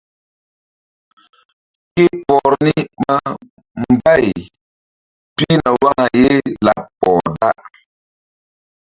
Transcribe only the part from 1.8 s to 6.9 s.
Ke por ni ɓa mbay pihna waka ye laɓ